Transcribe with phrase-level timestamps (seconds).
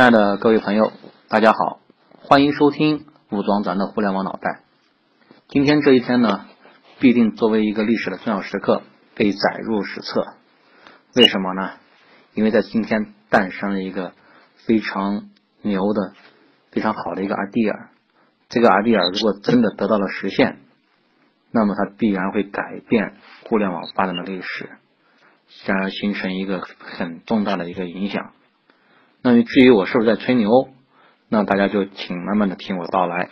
[0.00, 0.92] 亲爱的各位朋友，
[1.28, 1.78] 大家好，
[2.22, 4.62] 欢迎收听武装咱的互联网脑袋。
[5.46, 6.46] 今天这一天呢，
[7.00, 8.80] 必定作为一个历史的重要时刻
[9.14, 10.24] 被载入史册。
[11.14, 11.72] 为什么呢？
[12.32, 14.14] 因为在今天诞生了一个
[14.54, 15.28] 非常
[15.60, 16.14] 牛的、
[16.70, 17.88] 非常好的一个 idea。
[18.48, 20.60] 这个 idea 如果真的得到了实现，
[21.50, 24.70] 那么它必然会改变互联网发展的历史，
[25.66, 28.32] 将而形成一个很重大的一个影响。
[29.22, 30.48] 那么至于我是不是在吹牛，
[31.28, 33.28] 那大家就请慢慢的听我道来。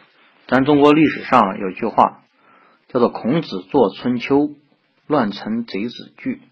[0.46, 2.24] 咱中国历史上有一句话，
[2.88, 4.50] 叫做“孔子作春秋，
[5.06, 6.42] 乱臣贼子惧”。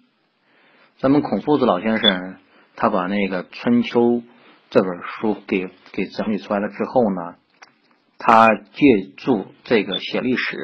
[0.98, 2.36] 咱们孔夫子老先生，
[2.76, 4.00] 他把那个《春秋》
[4.70, 7.36] 这本书给给整理出来了之后呢，
[8.16, 10.56] 他借助这个写历史，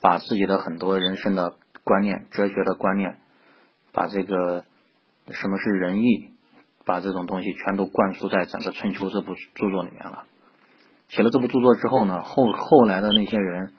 [0.00, 3.18] 把自己的很多人生的观念、哲学的观念，
[3.92, 4.64] 把这个
[5.30, 6.32] 什么是仁义。
[6.86, 10.24] 把这种东西全都灌输在整个《春秋》这部著作里面了。
[11.08, 13.72] 写了这部著作之后呢，后后来的那些人，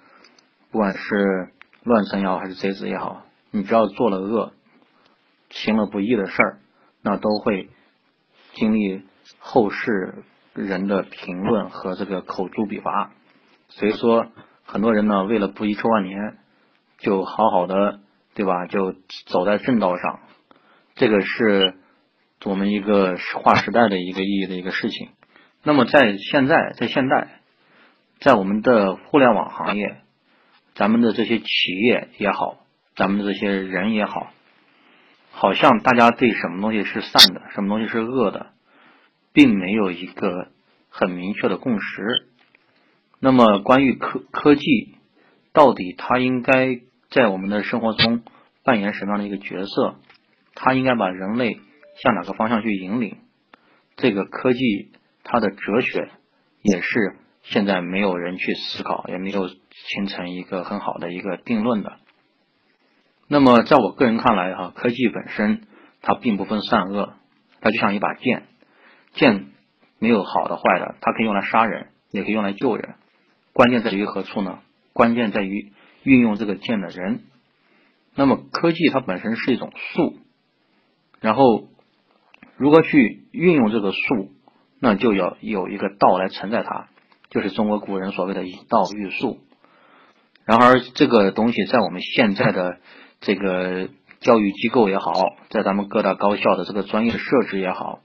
[0.71, 4.51] 不管是乱臣也好，还是贼子也好，你只要做了恶，
[5.49, 6.59] 行了不义的事儿，
[7.01, 7.69] 那都会
[8.53, 9.03] 经历
[9.39, 13.11] 后世人的评论和这个口诛笔伐。
[13.69, 14.27] 所以说，
[14.65, 16.37] 很多人呢，为了不遗臭万年，
[16.97, 18.01] 就好好的，
[18.35, 18.65] 对吧？
[18.65, 18.93] 就
[19.27, 20.19] 走在正道上。
[20.95, 21.75] 这个是。
[22.43, 25.09] 我们一个划时代的一个意义的一个事情。
[25.63, 27.41] 那么在现在，在现代，
[28.19, 29.97] 在我们的互联网行业，
[30.75, 31.45] 咱们的这些企
[31.85, 32.59] 业也好，
[32.95, 34.31] 咱们的这些人也好，
[35.31, 38.51] 好像大家对什么东西是善的，什么东西是恶的，
[39.33, 40.49] 并没有一个
[40.89, 42.27] 很明确的共识。
[43.19, 44.95] 那么关于科科技，
[45.53, 48.21] 到底它应该在我们的生活中
[48.63, 49.95] 扮演什么样的一个角色？
[50.53, 51.59] 它应该把人类
[52.01, 53.17] 向哪个方向去引领？
[53.95, 54.91] 这个科技
[55.23, 56.11] 它的哲学
[56.61, 61.97] 也是现在没有人去思考，也没有形成一个很好的一个定论的。
[63.27, 65.63] 那么在我个人看来，哈，科技本身
[66.01, 67.15] 它并不分善恶，
[67.59, 68.43] 它就像一把剑，
[69.13, 69.47] 剑
[69.97, 72.93] 没有好的坏的，它可以用来杀人，也可以用来救人。
[73.53, 74.59] 关键在于何处呢？
[74.93, 77.21] 关键在于运用这个剑的人。
[78.13, 80.19] 那么科技它本身是一种术，
[81.21, 81.69] 然后。
[82.57, 84.31] 如何去运用这个术，
[84.79, 86.87] 那就要有一个道来承载它，
[87.29, 89.39] 就是中国古人所谓的以道驭术。
[90.43, 92.79] 然而，这个东西在我们现在的
[93.19, 93.89] 这个
[94.21, 95.13] 教育机构也好，
[95.49, 97.99] 在咱们各大高校的这个专业设置也好，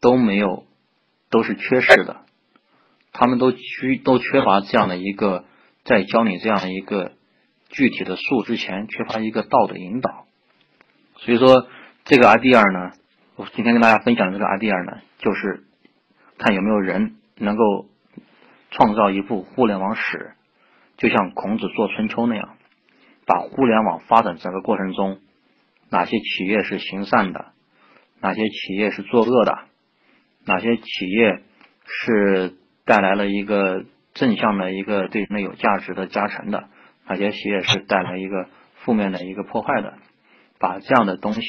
[0.00, 0.64] 都没有，
[1.30, 2.22] 都是缺失的。
[3.12, 3.60] 他们都缺
[4.02, 5.44] 都缺乏这样的一个，
[5.84, 7.12] 在教你这样的一个
[7.68, 10.26] 具体的术之前，缺乏一个道的引导。
[11.18, 11.68] 所以说，
[12.04, 12.96] 这个 idea 呢。
[13.46, 15.64] 今天跟大家分享的这个 idea 呢，就是
[16.38, 17.86] 看有没有人能够
[18.70, 20.32] 创造一部互联网史，
[20.96, 22.56] 就像孔子做春秋那样，
[23.26, 25.20] 把互联网发展整个过程中，
[25.90, 27.52] 哪些企业是行善的，
[28.20, 29.58] 哪些企业是作恶的，
[30.44, 31.42] 哪些企业
[31.86, 36.68] 是带来了一个正向的一个对人类有价值的加成的，
[37.06, 39.94] 哪些企业是带来一个负面的一个破坏的，
[40.58, 41.40] 把这样的东西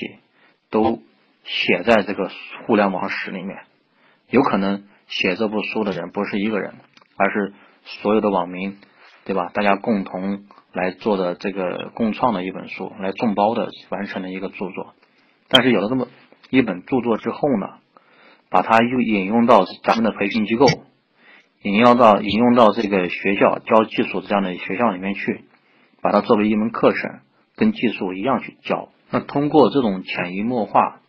[0.69, 1.01] 都。
[1.43, 2.29] 写在这个
[2.65, 3.63] 互联网史里面，
[4.29, 6.75] 有可能写这部书的人不是一个人，
[7.17, 7.53] 而是
[7.83, 8.77] 所有的网民，
[9.25, 9.49] 对吧？
[9.53, 14.93] 大家共同来做的这个共创的一本书，来众包的完成的一个著作。
[15.49, 16.07] 但是有了这么
[16.49, 17.67] 一本著作之后呢，
[18.49, 20.67] 把它又引用到咱们的培训机构，
[21.63, 25.45] 引用到引用到这个学校教技术这样的学校里面去，
[26.01, 27.19] 把它作为一门课程，
[27.55, 28.89] 跟技术一样去教。
[29.09, 30.99] 那通过这种潜移默化。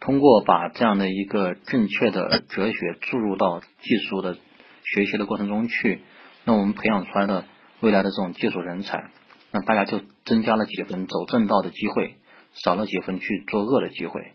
[0.00, 4.36] 通过把这样的一个正确的哲学注入到技术的
[4.84, 6.00] 学习的过程中去，
[6.44, 7.44] 那我们培养出来的
[7.80, 9.10] 未来的这种技术人才，
[9.50, 12.14] 那大家就增加了几分走正道的机会，
[12.52, 14.32] 少了几分去作恶的机会。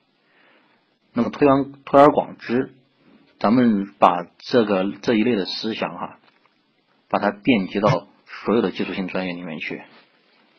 [1.14, 2.74] 那么推而推而广之，
[3.40, 6.20] 咱们把这个这一类的思想哈，
[7.10, 9.82] 把它遍及到所有的技术性专业里面去，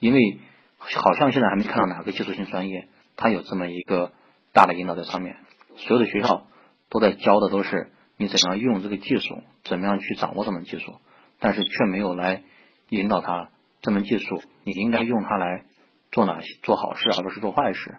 [0.00, 0.38] 因为
[0.78, 4.10] 好像现在还没看到哪个技术性专业它有这么一个。
[4.54, 5.36] 大的引导在上面，
[5.76, 6.46] 所有的学校
[6.88, 11.00] 都在教的都是你怎样用这个技术，怎么样去掌握这门技术，
[11.40, 12.42] 但是却没有来
[12.88, 13.50] 引导他
[13.82, 15.64] 这门技术你应该用它来
[16.12, 17.96] 做哪些做好事，而不是做坏事。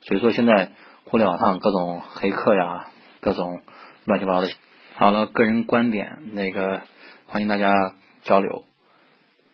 [0.00, 0.70] 所以说现在
[1.04, 2.86] 互联网上各种黑客呀，
[3.20, 3.60] 各种
[4.04, 4.52] 乱七八糟的。
[4.94, 6.82] 好了，个人观点，那个
[7.26, 8.64] 欢迎大家交流。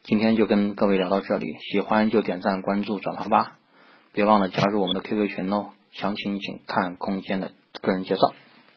[0.03, 3.57] 今天就跟各位聊到这里，喜欢就点赞、关注、转发吧，
[4.13, 5.71] 别忘了加入我们的 QQ 群哦。
[5.93, 8.33] 详情请看空间的个人介绍。